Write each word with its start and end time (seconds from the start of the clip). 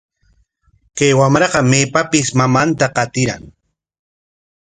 Kay 0.97 1.11
wamraqa 1.19 1.59
maypapis 1.69 2.27
mamanta 2.37 2.87
qatiran. 2.95 3.43